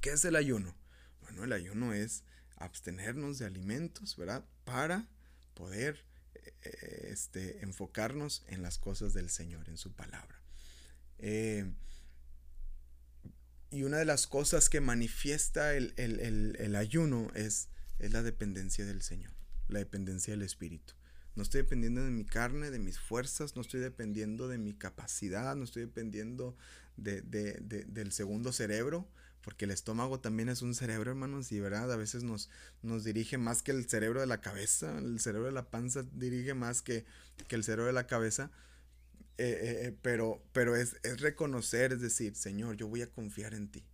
¿Qué 0.00 0.10
es 0.10 0.24
el 0.24 0.36
ayuno? 0.36 0.74
Bueno, 1.20 1.44
el 1.44 1.52
ayuno 1.52 1.92
es 1.92 2.24
abstenernos 2.56 3.38
de 3.38 3.46
alimentos, 3.46 4.16
¿verdad? 4.16 4.44
Para 4.64 5.08
poder 5.54 6.04
este, 6.62 7.62
enfocarnos 7.62 8.44
en 8.48 8.62
las 8.62 8.78
cosas 8.78 9.12
del 9.14 9.30
Señor, 9.30 9.68
en 9.68 9.76
su 9.76 9.92
palabra. 9.92 10.40
Eh, 11.18 11.70
y 13.70 13.82
una 13.82 13.98
de 13.98 14.04
las 14.04 14.26
cosas 14.26 14.68
que 14.68 14.80
manifiesta 14.80 15.74
el, 15.74 16.76
ayuno 16.76 17.30
es, 17.34 17.68
es 17.98 18.12
la 18.12 18.22
dependencia 18.22 18.86
del 18.86 19.02
Señor, 19.02 19.32
la 19.68 19.80
dependencia 19.80 20.32
del 20.32 20.42
Espíritu. 20.42 20.94
No 21.34 21.42
estoy 21.42 21.62
dependiendo 21.62 22.04
de 22.04 22.10
mi 22.10 22.24
carne, 22.24 22.70
de 22.70 22.78
mis 22.78 23.00
fuerzas, 23.00 23.56
no 23.56 23.62
estoy 23.62 23.80
dependiendo 23.80 24.46
de 24.46 24.58
mi 24.58 24.74
capacidad, 24.74 25.56
no 25.56 25.64
estoy 25.64 25.82
dependiendo 25.82 26.56
de, 26.96 27.22
del 27.22 28.12
segundo 28.12 28.52
cerebro, 28.52 29.08
porque 29.44 29.66
el 29.66 29.72
estómago 29.72 30.20
también 30.20 30.48
es 30.48 30.62
un 30.62 30.74
cerebro, 30.74 31.10
hermanos, 31.10 31.52
y 31.52 31.60
verdad, 31.60 31.92
a 31.92 31.96
veces 31.96 32.24
nos, 32.24 32.48
nos 32.82 33.04
dirige 33.04 33.36
más 33.36 33.62
que 33.62 33.72
el 33.72 33.86
cerebro 33.86 34.20
de 34.20 34.26
la 34.26 34.40
cabeza, 34.40 34.96
el 34.98 35.20
cerebro 35.20 35.46
de 35.46 35.52
la 35.52 35.70
panza 35.70 36.02
dirige 36.14 36.54
más 36.54 36.80
que, 36.80 37.04
que 37.46 37.54
el 37.54 37.62
cerebro 37.62 37.86
de 37.86 37.92
la 37.92 38.06
cabeza. 38.06 38.50
Eh, 39.36 39.44
eh, 39.44 39.86
eh, 39.86 39.96
pero 40.00 40.40
pero 40.52 40.76
es, 40.76 40.96
es 41.02 41.20
reconocer, 41.20 41.92
es 41.92 42.00
decir, 42.00 42.36
Señor, 42.36 42.76
yo 42.76 42.88
voy 42.88 43.02
a 43.02 43.10
confiar 43.10 43.52
en 43.52 43.68
ti. 43.68 43.84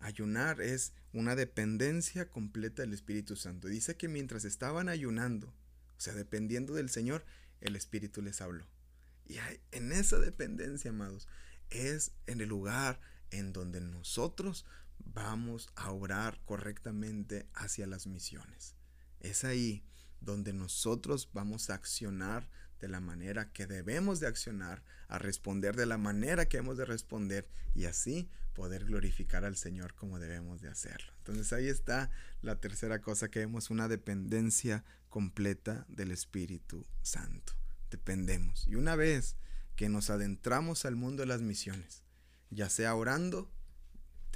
Ayunar 0.00 0.60
es 0.60 0.92
una 1.14 1.36
dependencia 1.36 2.28
completa 2.28 2.82
del 2.82 2.92
Espíritu 2.92 3.34
Santo. 3.34 3.68
Dice 3.68 3.96
que 3.96 4.08
mientras 4.08 4.44
estaban 4.44 4.88
ayunando, 4.88 5.46
o 5.46 6.00
sea, 6.00 6.14
dependiendo 6.14 6.74
del 6.74 6.90
Señor, 6.90 7.24
el 7.60 7.76
Espíritu 7.76 8.20
les 8.20 8.42
habló. 8.42 8.66
Y 9.26 9.36
en 9.72 9.92
esa 9.92 10.18
dependencia, 10.18 10.90
amados, 10.90 11.28
es 11.70 12.12
en 12.26 12.40
el 12.40 12.48
lugar 12.48 13.00
en 13.30 13.52
donde 13.52 13.80
nosotros 13.80 14.64
vamos 15.04 15.68
a 15.74 15.90
orar 15.92 16.40
correctamente 16.44 17.48
hacia 17.54 17.86
las 17.86 18.06
misiones. 18.06 18.74
Es 19.20 19.44
ahí 19.44 19.84
donde 20.20 20.52
nosotros 20.52 21.30
vamos 21.32 21.70
a 21.70 21.74
accionar 21.74 22.48
de 22.80 22.88
la 22.88 23.00
manera 23.00 23.52
que 23.52 23.66
debemos 23.66 24.20
de 24.20 24.28
accionar, 24.28 24.84
a 25.08 25.18
responder 25.18 25.74
de 25.74 25.86
la 25.86 25.98
manera 25.98 26.48
que 26.48 26.58
hemos 26.58 26.76
de 26.76 26.84
responder 26.84 27.48
y 27.74 27.86
así 27.86 28.28
poder 28.54 28.84
glorificar 28.84 29.44
al 29.44 29.56
Señor 29.56 29.94
como 29.94 30.18
debemos 30.18 30.60
de 30.60 30.68
hacerlo. 30.68 31.12
Entonces 31.18 31.52
ahí 31.52 31.68
está 31.68 32.10
la 32.42 32.60
tercera 32.60 33.00
cosa 33.00 33.30
que 33.30 33.40
vemos, 33.40 33.70
una 33.70 33.88
dependencia 33.88 34.84
completa 35.08 35.86
del 35.88 36.10
Espíritu 36.10 36.86
Santo. 37.02 37.54
Dependemos. 37.90 38.66
Y 38.68 38.74
una 38.74 38.96
vez 38.96 39.36
que 39.76 39.88
nos 39.88 40.10
adentramos 40.10 40.84
al 40.84 40.96
mundo 40.96 41.22
de 41.22 41.26
las 41.26 41.40
misiones, 41.40 42.02
ya 42.50 42.68
sea 42.68 42.94
orando, 42.94 43.50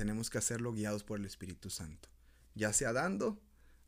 tenemos 0.02 0.30
que 0.30 0.38
hacerlo 0.38 0.72
guiados 0.72 1.04
por 1.04 1.20
el 1.20 1.26
Espíritu 1.26 1.70
Santo. 1.70 2.08
Ya 2.56 2.72
sea 2.72 2.92
dando, 2.92 3.40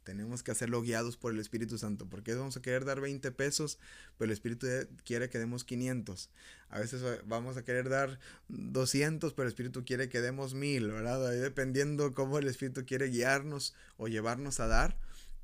tenemos 0.04 0.44
que 0.44 0.52
hacerlo 0.52 0.80
guiados 0.80 1.16
por 1.16 1.32
el 1.32 1.40
Espíritu 1.40 1.76
Santo. 1.76 2.08
Porque 2.08 2.32
vamos 2.36 2.56
a 2.56 2.62
querer 2.62 2.84
dar 2.84 3.00
20 3.00 3.32
pesos, 3.32 3.80
pero 4.16 4.26
el 4.26 4.32
Espíritu 4.32 4.68
quiere 5.04 5.28
que 5.28 5.40
demos 5.40 5.64
500. 5.64 6.30
A 6.68 6.78
veces 6.78 7.02
eh, 7.02 7.20
vamos 7.26 7.56
a 7.56 7.64
querer 7.64 7.88
dar 7.88 8.20
200, 8.46 9.32
pero 9.32 9.48
el 9.48 9.48
Espíritu 9.48 9.84
quiere 9.84 10.08
que 10.08 10.20
demos 10.20 10.54
1000, 10.54 10.86
¿verdad? 10.86 11.26
Ahí 11.26 11.40
dependiendo 11.40 12.14
cómo 12.14 12.38
el 12.38 12.46
Espíritu 12.46 12.86
quiere 12.86 13.08
guiarnos 13.08 13.74
o 13.96 14.06
llevarnos 14.06 14.60
a 14.60 14.68
dar. 14.68 14.96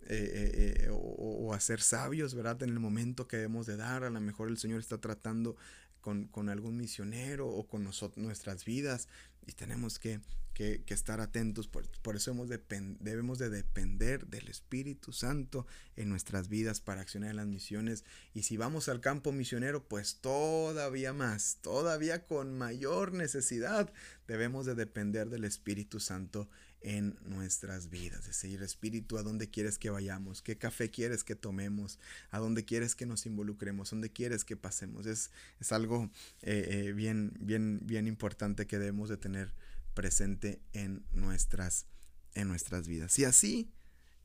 Eh, 0.07 0.85
eh, 0.85 0.89
o, 0.91 0.97
o, 0.97 1.53
a 1.53 1.61
ser 1.61 1.81
sabios, 1.81 2.35
¿verdad? 2.35 2.63
En 2.63 2.71
el 2.71 2.79
momento 2.81 3.27
que 3.27 3.39
debemos 3.39 3.67
de 3.67 3.77
dar, 3.77 4.05
a 4.05 4.11
lo 4.11 4.21
mejor 4.21 4.49
el 4.49 4.57
Señor 4.57 4.79
está 4.79 4.99
tratando 4.99 5.57
con, 6.01 6.27
con 6.27 6.49
algún 6.49 6.77
misionero 6.77 7.49
o 7.49 7.67
con 7.67 7.83
nuestras 8.17 8.65
vidas 8.65 9.09
y 9.47 9.53
tenemos 9.53 9.99
que, 9.99 10.21
que, 10.55 10.83
estar 10.89 11.21
atentos. 11.21 11.69
Por, 11.69 11.89
por 12.03 12.17
eso 12.17 12.31
hemos 12.31 12.49
debemos 12.49 13.39
de 13.39 13.49
depender 13.49 14.27
del 14.27 14.49
Espíritu 14.49 15.13
Santo 15.13 15.67
en 15.97 16.09
nuestras 16.09 16.49
vidas 16.49 16.81
para 16.81 17.01
accionar 17.01 17.31
en 17.31 17.37
las 17.37 17.47
misiones. 17.47 18.05
Y 18.35 18.43
si 18.43 18.57
vamos 18.57 18.89
al 18.89 19.01
campo 19.01 19.33
misionero, 19.33 19.85
pues 19.89 20.17
todavía 20.17 21.13
más, 21.13 21.59
todavía 21.63 22.27
con 22.27 22.57
mayor 22.57 23.13
necesidad, 23.13 23.93
debemos 24.29 24.67
de 24.67 24.75
depender 24.75 25.31
del 25.31 25.45
Espíritu 25.45 26.01
Santo 26.01 26.49
en 26.83 27.19
nuestras 27.25 27.91
vidas. 27.91 28.27
Decir, 28.27 28.63
Espíritu, 28.63 29.19
¿a 29.19 29.23
dónde 29.23 29.51
quieres 29.51 29.79
que 29.79 29.91
vayamos? 29.91 30.43
¿Qué 30.43 30.57
café 30.57 30.91
quieres 30.91 31.25
que 31.25 31.35
tomemos? 31.35 31.99
¿A 32.31 32.39
dónde 32.39 32.65
quieres 32.65 32.95
que 32.95 33.07
nos 33.07 33.27
involucremos? 33.27 33.91
¿Dónde 33.91 34.11
quieres 34.11 34.45
que 34.45 34.57
pasemos? 34.57 35.07
Es, 35.07 35.31
es 35.61 35.73
algo 35.73 36.11
eh, 36.43 36.87
eh, 36.87 36.93
bien, 36.93 37.33
bien, 37.41 37.81
bien 37.83 38.07
importante 38.07 38.67
que 38.67 38.79
debemos 38.79 39.09
de 39.09 39.17
tener 39.17 39.55
presente 39.95 40.61
en 40.73 41.05
nuestras, 41.13 41.87
en 42.35 42.49
nuestras 42.49 42.89
vidas. 42.89 43.19
Y 43.19 43.25
así, 43.25 43.71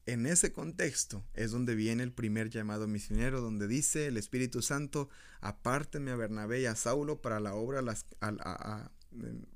en 0.06 0.26
ese 0.26 0.52
contexto, 0.52 1.26
es 1.34 1.52
donde 1.52 1.76
viene 1.76 2.04
el 2.04 2.14
primer 2.14 2.50
llamado 2.50 2.88
misionero, 2.88 3.42
donde 3.42 3.68
dice 3.68 4.08
el 4.08 4.18
Espíritu 4.18 4.62
Santo, 4.62 5.10
apárteme 5.42 6.12
a 6.12 6.16
Bernabé 6.16 6.62
y 6.62 6.66
a 6.68 6.76
Saulo 6.76 7.22
para 7.22 7.40
la 7.40 7.56
obra 7.56 7.82
las, 7.82 8.06
a, 8.22 8.92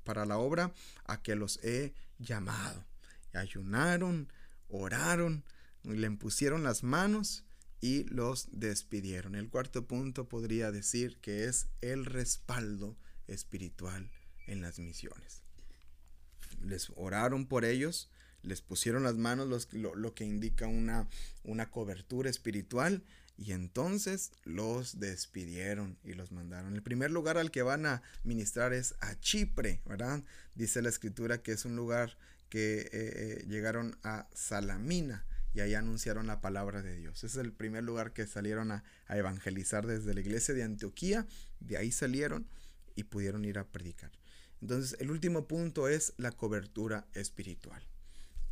para 0.04 0.26
la 0.26 0.38
obra 0.38 0.72
a 1.04 1.22
que 1.22 1.36
los 1.36 1.58
he 1.62 1.94
llamado. 2.18 2.84
Ayunaron, 3.34 4.32
oraron, 4.68 5.44
le 5.84 6.06
impusieron 6.06 6.62
las 6.62 6.82
manos 6.82 7.44
y 7.80 8.04
los 8.04 8.48
despidieron. 8.52 9.34
El 9.34 9.48
cuarto 9.48 9.86
punto 9.86 10.28
podría 10.28 10.70
decir 10.70 11.18
que 11.20 11.44
es 11.44 11.68
el 11.80 12.04
respaldo 12.04 12.96
espiritual 13.26 14.10
en 14.46 14.60
las 14.60 14.78
misiones. 14.78 15.42
Les 16.60 16.92
oraron 16.96 17.46
por 17.46 17.64
ellos, 17.64 18.10
les 18.42 18.60
pusieron 18.60 19.02
las 19.02 19.16
manos, 19.16 19.68
lo, 19.72 20.14
que 20.14 20.24
indica 20.24 20.66
una, 20.66 21.08
una 21.44 21.70
cobertura 21.70 22.28
espiritual, 22.28 23.04
y 23.36 23.52
entonces 23.52 24.32
los 24.44 25.00
despidieron 25.00 25.98
y 26.04 26.12
los 26.12 26.30
mandaron. 26.30 26.74
El 26.74 26.82
primer 26.82 27.10
lugar 27.10 27.38
al 27.38 27.50
que 27.50 27.62
van 27.62 27.86
a 27.86 28.02
ministrar 28.22 28.74
es 28.74 28.94
a 29.00 29.18
Chipre, 29.18 29.80
¿verdad? 29.86 30.22
Dice 30.54 30.82
la 30.82 30.90
escritura 30.90 31.42
que 31.42 31.52
es 31.52 31.64
un 31.64 31.74
lugar 31.74 32.18
que 32.50 32.80
eh, 32.80 32.88
eh, 32.92 33.44
llegaron 33.48 33.96
a 34.02 34.28
Salamina 34.34 35.24
y 35.54 35.60
ahí 35.60 35.74
anunciaron 35.74 36.26
la 36.26 36.40
palabra 36.40 36.82
de 36.82 36.96
Dios. 36.96 37.24
Ese 37.24 37.26
es 37.26 37.36
el 37.44 37.52
primer 37.52 37.84
lugar 37.84 38.12
que 38.12 38.26
salieron 38.26 38.70
a, 38.72 38.84
evangelizar 39.08 39.86
desde 39.86 40.12
la 40.12 40.20
iglesia 40.20 40.54
de 40.54 40.62
Antioquía. 40.62 41.26
De 41.60 41.76
ahí 41.76 41.90
salieron 41.90 42.46
y 42.94 43.04
pudieron 43.04 43.44
ir 43.44 43.58
a 43.58 43.66
predicar. 43.66 44.12
Entonces, 44.60 44.96
el 45.00 45.10
último 45.10 45.48
punto 45.48 45.88
es 45.88 46.12
la 46.18 46.32
cobertura 46.32 47.06
espiritual. 47.14 47.82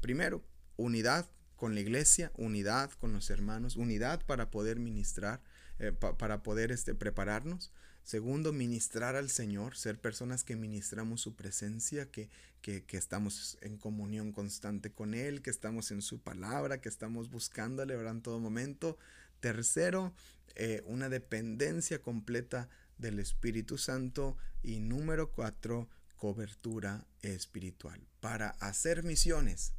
Primero, 0.01 0.43
unidad 0.77 1.29
con 1.59 1.75
la 1.75 1.81
iglesia, 1.81 2.31
unidad 2.37 2.93
con 2.93 3.13
los 3.13 3.31
hermanos, 3.31 3.77
unidad 3.77 4.25
para 4.25 4.49
poder 4.49 4.79
ministrar, 4.79 5.43
eh, 5.81 5.93
para 5.93 6.43
poder 6.43 6.71
este, 6.71 6.95
prepararnos. 6.95 7.73
Segundo, 8.05 8.53
ministrar 8.53 9.17
al 9.17 9.29
Señor, 9.29 9.77
ser 9.77 9.99
personas 9.99 10.45
que 10.45 10.55
ministramos 10.55 11.21
su 11.21 11.35
presencia, 11.35 12.11
que, 12.11 12.31
que, 12.63 12.85
estamos 12.93 13.59
en 13.61 13.77
comunión 13.77 14.33
constante 14.33 14.93
con 14.93 15.15
Él, 15.15 15.43
que 15.43 15.51
estamos 15.51 15.91
en 15.91 16.01
su 16.01 16.21
palabra, 16.21 16.81
que 16.81 16.89
estamos 16.89 17.29
buscándole 17.29 17.95
en 17.95 18.23
todo 18.23 18.39
momento. 18.39 18.97
Tercero, 19.41 20.15
eh, 20.55 20.83
una 20.87 21.09
dependencia 21.09 22.01
completa 22.01 22.69
del 22.99 23.19
Espíritu 23.19 23.79
Santo. 23.79 24.37
Y 24.63 24.79
número 24.79 25.33
cuatro, 25.33 25.89
cobertura 26.17 27.05
espiritual. 27.21 28.01
Para 28.21 28.51
hacer 28.61 29.03
misiones 29.03 29.73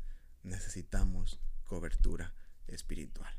necesitamos 0.43 1.39
cobertura 1.69 2.33
espiritual. 2.67 3.31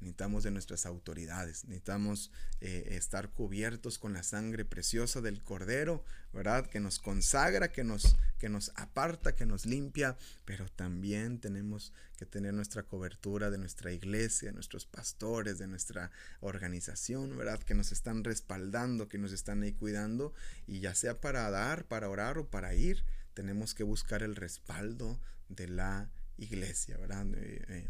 Necesitamos 0.00 0.44
de 0.44 0.50
nuestras 0.50 0.84
autoridades, 0.84 1.64
necesitamos 1.64 2.30
eh, 2.60 2.88
estar 2.90 3.30
cubiertos 3.30 3.98
con 3.98 4.12
la 4.12 4.22
sangre 4.22 4.66
preciosa 4.66 5.22
del 5.22 5.42
Cordero, 5.42 6.04
¿verdad? 6.34 6.66
Que 6.66 6.80
nos 6.80 6.98
consagra, 6.98 7.72
que 7.72 7.82
nos, 7.82 8.16
que 8.38 8.50
nos 8.50 8.72
aparta, 8.76 9.34
que 9.34 9.46
nos 9.46 9.64
limpia, 9.64 10.18
pero 10.44 10.68
también 10.68 11.40
tenemos 11.40 11.94
que 12.18 12.26
tener 12.26 12.52
nuestra 12.52 12.82
cobertura 12.82 13.50
de 13.50 13.56
nuestra 13.56 13.90
iglesia, 13.90 14.48
de 14.48 14.54
nuestros 14.54 14.84
pastores, 14.84 15.58
de 15.58 15.66
nuestra 15.66 16.10
organización, 16.40 17.36
¿verdad? 17.36 17.62
Que 17.62 17.74
nos 17.74 17.90
están 17.90 18.22
respaldando, 18.22 19.08
que 19.08 19.18
nos 19.18 19.32
están 19.32 19.62
ahí 19.62 19.72
cuidando, 19.72 20.34
y 20.66 20.80
ya 20.80 20.94
sea 20.94 21.20
para 21.22 21.48
dar, 21.50 21.86
para 21.86 22.10
orar 22.10 22.36
o 22.36 22.48
para 22.50 22.74
ir, 22.74 23.02
tenemos 23.32 23.74
que 23.74 23.82
buscar 23.82 24.22
el 24.22 24.36
respaldo 24.36 25.18
de 25.48 25.68
la 25.68 26.10
iglesia, 26.36 26.98
¿verdad? 26.98 27.26
Eh, 27.34 27.64
eh, 27.68 27.88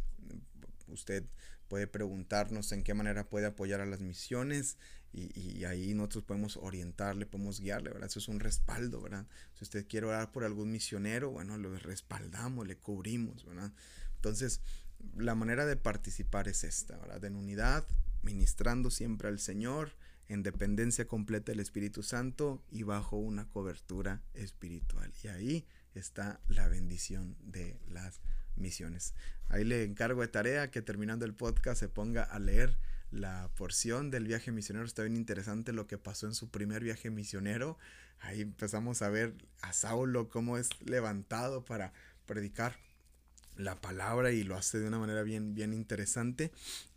usted 0.88 1.25
puede 1.69 1.87
preguntarnos 1.87 2.73
en 2.73 2.83
qué 2.85 2.95
manera 2.95 3.29
puede 3.29 3.47
apoyar 3.47 3.81
a 3.81 3.87
las 3.87 4.00
misiones 4.00 4.79
y, 5.12 5.65
ahí 5.65 5.95
nosotros 5.95 6.25
podemos 6.25 6.59
orientarle, 6.59 7.25
podemos 7.25 7.61
guiarle, 7.61 7.91
¿verdad? 7.91 8.09
Eso 8.09 8.19
es 8.19 8.29
un 8.29 8.38
respaldo, 8.38 9.00
¿verdad? 9.00 9.26
Si 9.55 9.65
usted 9.65 9.87
quiere 9.88 10.07
orar 10.07 10.31
por 10.31 10.45
algún 10.45 10.71
misionero, 10.71 11.31
bueno, 11.31 11.57
lo 11.57 11.75
respaldamos, 11.79 12.67
le 12.67 12.76
cubrimos, 12.76 13.47
¿verdad? 13.47 13.73
Entonces, 14.17 14.61
la 15.17 15.35
manera 15.35 15.65
de 15.65 15.76
participar 15.76 16.49
es 16.49 16.65
esta, 16.65 16.99
¿verdad? 16.99 17.25
En 17.25 17.37
unidad, 17.37 17.87
ministrando 18.23 18.90
siempre 18.90 19.29
al 19.29 19.38
Señor, 19.38 19.97
en 20.29 20.42
dependencia 20.42 21.07
completa 21.07 21.53
del 21.53 21.61
Espíritu 21.61 22.03
Santo 22.03 22.62
y 22.70 22.83
bajo 22.83 23.16
una 23.16 23.49
cobertura 23.49 24.23
espiritual. 24.35 25.12
Y 25.23 25.29
ahí 25.29 25.66
está 25.94 26.40
la 26.49 26.68
bendición 26.68 27.37
de 27.40 27.79
las 27.88 28.20
misiones. 28.57 29.14
Ahí 29.49 29.64
le 29.64 29.85
encargo 29.85 30.23
de 30.23 30.29
tarea 30.29 30.71
que 30.71 30.83
terminando 30.83 31.25
el 31.25 31.35
podcast 31.35 31.81
se 31.81 31.88
ponga 31.88 32.23
a 32.23 32.38
leer 32.38 32.77
la 33.11 33.51
porción 33.57 34.11
del 34.11 34.27
viaje 34.27 34.53
misionero. 34.53 34.87
Está 34.87 35.03
bien 35.03 35.16
interesante 35.16 35.73
lo 35.73 35.87
que 35.87 35.99
pasó 35.99 36.27
en 36.27 36.35
su 36.35 36.51
primer 36.51 36.83
viaje 36.83 37.11
misionero. 37.11 37.79
Ahí 38.21 38.40
empezamos 38.40 39.03
a 39.03 39.09
ver 39.09 39.35
a 39.62 39.73
Saulo 39.73 40.29
cómo 40.29 40.59
es 40.59 40.69
levantado 40.85 41.64
para 41.64 41.92
predicar 42.27 42.77
la 43.57 43.81
palabra 43.81 44.33
y 44.33 44.42
lo 44.42 44.57
hace 44.57 44.79
de 44.79 44.88
una 44.88 44.99
manera 44.99 45.23
bien, 45.23 45.55
bien 45.55 45.73
interesante 45.73 46.51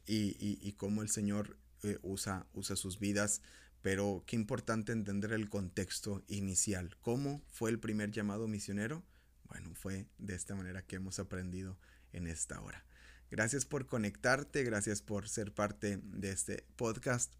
y, 0.05 0.35
y, 0.39 0.71
cómo 0.73 1.03
el 1.03 1.09
Señor 1.09 1.55
eh, 1.83 1.99
usa, 2.01 2.45
usa 2.53 2.75
sus 2.75 2.99
vidas. 2.99 3.41
Pero 3.81 4.23
qué 4.25 4.35
importante 4.35 4.91
entender 4.91 5.31
el 5.31 5.49
contexto 5.49 6.23
inicial. 6.27 6.97
¿Cómo 7.01 7.41
fue 7.51 7.69
el 7.69 7.79
primer 7.79 8.11
llamado 8.11 8.47
misionero? 8.47 9.03
Bueno, 9.49 9.73
fue 9.75 10.05
de 10.17 10.35
esta 10.35 10.55
manera 10.55 10.83
que 10.83 10.95
hemos 10.95 11.19
aprendido 11.19 11.77
en 12.13 12.27
esta 12.27 12.61
hora. 12.61 12.85
Gracias 13.31 13.65
por 13.65 13.85
conectarte, 13.85 14.63
gracias 14.63 15.01
por 15.01 15.27
ser 15.27 15.53
parte 15.53 15.99
de 16.03 16.31
este 16.31 16.65
podcast. 16.75 17.33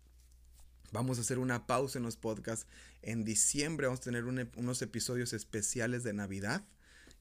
Vamos 0.91 1.17
a 1.17 1.21
hacer 1.21 1.39
una 1.39 1.67
pausa 1.67 1.99
en 1.99 2.03
los 2.03 2.17
podcasts. 2.17 2.67
En 3.01 3.23
diciembre 3.23 3.87
vamos 3.87 4.01
a 4.01 4.03
tener 4.03 4.25
unos 4.25 4.81
episodios 4.81 5.33
especiales 5.33 6.03
de 6.03 6.13
Navidad 6.13 6.63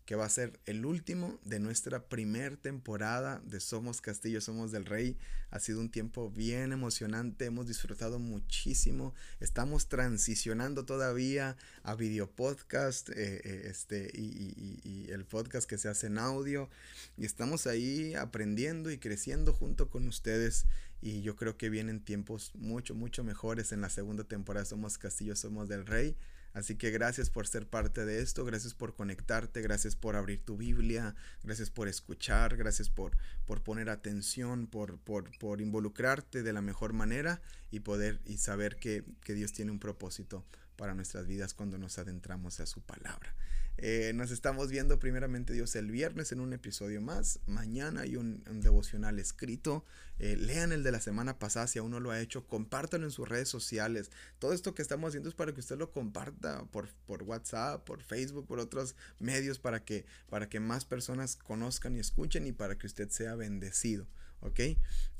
que 0.09 0.17
va 0.17 0.25
a 0.25 0.31
ser 0.31 0.59
el 0.65 0.87
último 0.87 1.39
de 1.45 1.61
nuestra 1.61 2.09
primer 2.09 2.57
temporada 2.57 3.43
de 3.45 3.61
Somos 3.61 4.01
Castillo, 4.01 4.41
Somos 4.41 4.73
del 4.73 4.87
Rey. 4.87 5.19
Ha 5.51 5.61
sido 5.61 5.81
un 5.81 5.91
tiempo 5.91 6.31
bien 6.31 6.73
emocionante, 6.73 7.45
hemos 7.45 7.67
disfrutado 7.67 8.19
muchísimo, 8.19 9.13
estamos 9.39 9.91
transicionando 9.91 10.87
todavía 10.87 11.59
a 11.83 11.95
video 11.95 12.27
podcast 12.27 13.11
eh, 13.11 13.43
eh, 13.45 13.63
este, 13.67 14.11
y, 14.15 15.11
el 15.11 15.27
podcast 15.27 15.69
que 15.69 15.77
se 15.77 15.91
hace 15.91 16.07
en 16.07 16.17
audio 16.17 16.71
y 17.19 17.27
estamos 17.27 17.67
ahí 17.67 18.15
aprendiendo 18.15 18.91
y 18.91 18.97
creciendo 18.97 19.53
junto 19.53 19.91
con 19.91 20.09
ustedes 20.09 20.65
y 21.03 21.21
yo 21.21 21.37
creo 21.37 21.59
que 21.59 21.69
vienen 21.69 22.01
tiempos 22.01 22.53
mucho, 22.55 22.95
mucho 22.95 23.25
mejores 23.25 23.73
en 23.73 23.83
la 23.83 23.91
segunda 23.91 24.25
temporada 24.25 24.65
Somos 24.65 24.97
Castillo, 24.97 25.37
Somos 25.37 25.69
del 25.69 25.85
Rey. 25.85 26.17
Así 26.59 26.75
que 26.75 26.91
gracias 26.91 27.31
por 27.31 27.47
ser 27.47 27.69
parte 27.69 28.05
de 28.05 28.21
esto, 28.21 28.45
gracias 28.45 28.75
por 28.75 28.97
conectarte, 28.97 29.63
gracias 29.63 29.95
por 29.95 30.17
abrir 30.17 30.45
tu 30.45 30.57
Biblia, 30.57 31.15
gracias 31.45 31.71
por 31.71 31.87
escuchar, 31.87 32.57
gracias 32.57 32.91
por, 32.91 33.17
por 33.47 33.63
poner 33.63 33.89
atención, 33.89 34.67
por, 34.67 34.99
por, 34.99 35.31
por 35.39 35.61
involucrarte 35.61 36.43
de 36.43 36.53
la 36.53 36.61
mejor 36.61 36.95
manera 36.95 37.41
y 37.71 37.79
poder 37.79 38.21
y 38.25 38.39
saber 38.39 38.75
que, 38.75 39.05
que 39.23 39.35
Dios 39.35 39.53
tiene 39.53 39.71
un 39.71 39.79
propósito 39.79 40.45
para 40.79 40.95
nuestras 40.95 41.27
vidas 41.27 41.53
cuando 41.53 41.77
nos 41.77 41.99
adentramos 41.99 42.61
a 42.61 42.67
su 42.67 42.81
palabra. 42.81 43.35
Eh, 43.81 44.13
nos 44.15 44.33
estamos 44.33 44.71
viendo 44.71 44.99
primeramente 44.99 45.53
Dios 45.53 45.77
el 45.77 45.91
viernes 45.91 46.33
en 46.33 46.41
un 46.41 46.53
episodio 46.53 47.01
más. 47.01 47.41
Mañana 47.47 48.03
hay 48.03 48.17
un, 48.17 48.43
devocional 48.61 49.19
escrito. 49.19 49.85
Eh, 50.19 50.37
lean 50.37 50.73
el 50.73 50.83
de 50.83 50.91
la 50.91 51.01
semana 51.01 51.39
pasada 51.39 51.67
si 51.67 51.79
aún 51.79 51.91
no 51.91 52.01
lo 52.01 52.11
ha 52.11 52.21
hecho. 52.21 52.47
Compártanlo 52.47 53.07
en 53.07 53.13
sus 53.13 53.29
redes 53.29 53.49
sociales. 53.49 54.11
Todo 54.39 54.53
esto 54.53 54.75
que 54.75 54.83
estamos 54.83 55.09
haciendo 55.09 55.29
es 55.29 55.35
para 55.35 55.53
que 55.53 55.61
usted 55.61 55.79
lo 55.79 55.91
comparta 55.91 56.65
por, 56.67 56.89
por 57.07 57.25
WhatsApp, 57.25 57.85
por 57.85 58.03
Facebook, 58.03 58.47
por 58.47 58.61
otros 58.61 58.95
medios 59.19 59.59
para 59.59 59.85
que, 59.85 60.07
para 60.29 60.49
que 60.49 60.61
más 60.61 60.85
personas 60.85 61.37
conozcan 61.37 61.97
y 61.97 62.01
escuchen 62.01 62.47
y 62.47 62.53
para 62.53 62.79
que 62.79 62.87
usted 62.87 63.11
sea 63.11 63.35
bendecido. 63.35 64.07
¿ok? 64.41 64.61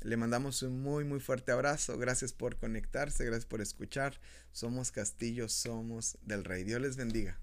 Le 0.01 0.17
mandamos 0.17 0.61
un 0.63 0.81
muy, 0.81 1.03
muy 1.03 1.19
fuerte 1.19 1.51
abrazo. 1.51 1.97
Gracias 1.97 2.33
por 2.33 2.57
conectarse, 2.57 3.25
gracias 3.25 3.45
por 3.45 3.61
escuchar. 3.61 4.19
Somos 4.51 4.91
Castillo, 4.91 5.49
somos 5.49 6.17
del 6.21 6.43
Rey. 6.43 6.63
Dios 6.63 6.81
les 6.81 6.95
bendiga. 6.95 7.39